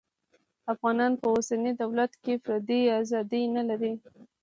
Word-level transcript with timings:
افغانان 0.73 1.11
په 1.21 1.25
اوسني 1.33 1.71
دولت 1.81 2.11
کې 2.23 2.33
فردي 2.43 2.81
ازادي 3.01 3.41
نلري 3.55 3.93